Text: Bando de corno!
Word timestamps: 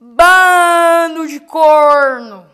Bando 0.00 1.26
de 1.26 1.40
corno! 1.40 2.53